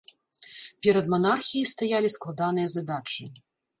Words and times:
Перад 0.85 1.11
манархіяй 1.15 1.67
стаялі 1.75 2.09
складаныя 2.17 2.67
задачы. 2.77 3.23